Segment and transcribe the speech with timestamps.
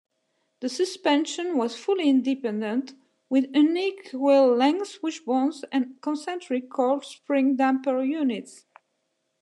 [0.61, 2.95] The suspension was fully independent,
[3.29, 8.65] with unequal-length wishbones and concentric coil-spring-damper units.